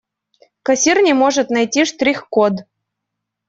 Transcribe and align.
Кассир 0.63 0.97
не 1.03 1.13
может 1.13 1.51
найти 1.51 1.85
штрих-код. 1.85 2.65